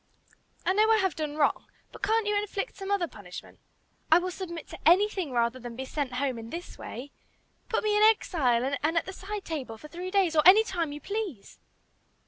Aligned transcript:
I 0.65 0.73
know 0.73 0.89
I 0.89 0.97
have 0.97 1.15
done 1.15 1.35
wrong, 1.35 1.67
but 1.91 2.01
can't 2.01 2.25
you 2.25 2.35
inflict 2.35 2.75
some 2.75 2.89
other 2.89 3.07
punishment? 3.07 3.59
I 4.11 4.17
will 4.17 4.31
submit 4.31 4.67
to 4.69 4.79
anything 4.83 5.29
rather 5.31 5.59
than 5.59 5.75
be 5.75 5.85
sent 5.85 6.13
home 6.13 6.39
in 6.39 6.49
this 6.49 6.75
way. 6.75 7.11
Put 7.69 7.83
me 7.83 7.95
in 7.95 8.01
'exile' 8.01 8.73
and 8.81 8.97
at 8.97 9.05
the 9.05 9.13
'side 9.13 9.45
table,' 9.45 9.77
for 9.77 9.89
three 9.89 10.09
days, 10.09 10.35
or 10.35 10.41
any 10.43 10.63
time 10.63 10.91
you 10.91 11.01
please!" 11.01 11.59